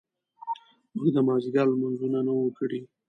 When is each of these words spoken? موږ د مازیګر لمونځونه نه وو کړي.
موږ 0.95 1.07
د 1.15 1.17
مازیګر 1.27 1.65
لمونځونه 1.69 2.19
نه 2.27 2.33
وو 2.37 2.49
کړي. 2.57 2.79